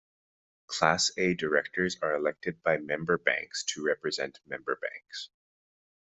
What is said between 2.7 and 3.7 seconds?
member banks